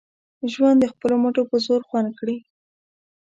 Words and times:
ژوند 0.53 0.77
د 0.81 0.85
خپلو 0.93 1.15
مټو 1.23 1.43
په 1.51 1.57
زور 1.65 1.81
خوند 1.89 2.09
کړي 2.19 2.37